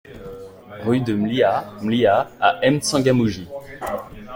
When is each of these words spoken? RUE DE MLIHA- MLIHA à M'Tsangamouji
RUE 0.85 0.99
DE 1.07 1.13
MLIHA- 1.13 1.53
MLIHA 1.83 2.27
à 2.39 2.67
M'Tsangamouji 2.71 3.47